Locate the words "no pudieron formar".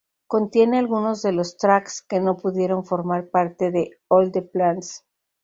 2.19-3.29